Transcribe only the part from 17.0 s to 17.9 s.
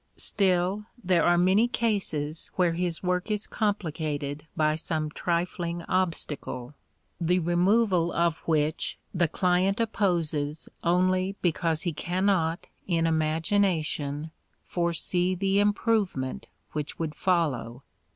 follow.